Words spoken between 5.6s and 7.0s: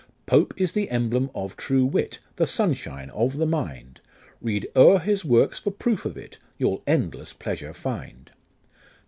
proof of it, You'll